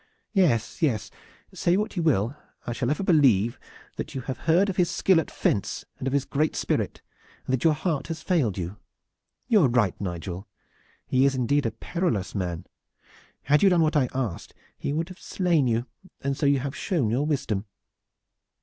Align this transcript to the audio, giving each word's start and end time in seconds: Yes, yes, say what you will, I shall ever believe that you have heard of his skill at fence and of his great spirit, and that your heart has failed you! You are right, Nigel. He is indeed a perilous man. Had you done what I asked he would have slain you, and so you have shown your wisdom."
Yes, 0.33 0.81
yes, 0.81 1.11
say 1.53 1.77
what 1.77 1.95
you 1.95 2.01
will, 2.01 2.35
I 2.65 2.73
shall 2.73 2.89
ever 2.89 3.03
believe 3.03 3.59
that 3.97 4.15
you 4.15 4.21
have 4.21 4.39
heard 4.49 4.67
of 4.67 4.77
his 4.77 4.89
skill 4.89 5.19
at 5.19 5.29
fence 5.29 5.85
and 5.99 6.07
of 6.07 6.13
his 6.13 6.25
great 6.25 6.55
spirit, 6.55 7.03
and 7.45 7.53
that 7.53 7.63
your 7.63 7.75
heart 7.75 8.07
has 8.07 8.23
failed 8.23 8.57
you! 8.57 8.77
You 9.47 9.61
are 9.61 9.69
right, 9.69 9.93
Nigel. 10.01 10.47
He 11.05 11.23
is 11.25 11.35
indeed 11.35 11.67
a 11.67 11.71
perilous 11.71 12.33
man. 12.33 12.65
Had 13.43 13.61
you 13.61 13.69
done 13.69 13.83
what 13.83 13.95
I 13.95 14.09
asked 14.11 14.55
he 14.75 14.91
would 14.91 15.09
have 15.09 15.21
slain 15.21 15.67
you, 15.67 15.85
and 16.21 16.35
so 16.35 16.47
you 16.47 16.57
have 16.61 16.75
shown 16.75 17.11
your 17.11 17.27
wisdom." 17.27 17.65